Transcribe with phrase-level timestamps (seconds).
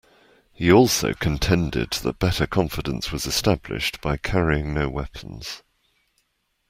[0.51, 5.61] He also contended that better confidence was established by carrying no weapons.